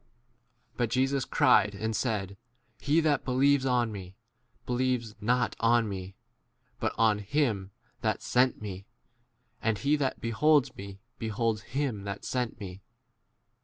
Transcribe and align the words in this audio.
b 0.01 0.07
But 0.77 0.89
Jesus 0.89 1.25
cried 1.25 1.75
and 1.75 1.95
said, 1.95 2.35
He 2.79 3.01
that 3.01 3.23
believes 3.23 3.67
on 3.67 3.91
me, 3.91 4.15
believes 4.65 5.13
not 5.21 5.55
on 5.59 5.87
me, 5.87 6.15
but 6.79 6.91
on 6.97 7.17
45 7.19 7.33
him 7.33 7.71
that 8.01 8.23
sent 8.23 8.59
me; 8.63 8.87
and 9.61 9.77
he 9.77 9.95
that 9.97 10.19
beholds 10.19 10.75
me 10.75 10.97
beholds 11.19 11.61
him 11.61 12.03
that 12.05 12.25
sent 12.25 12.53
48 12.53 12.59
me. 12.67 12.81